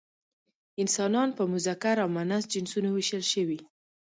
[0.81, 3.59] انسانان په مذکر او مؤنث جنسونو ویشل شوي.